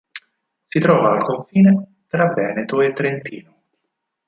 Si 0.65 0.79
trova 0.79 1.11
al 1.11 1.21
confine 1.23 2.05
tra 2.07 2.33
Veneto 2.33 2.81
e 2.81 2.91
Trentino. 2.91 3.61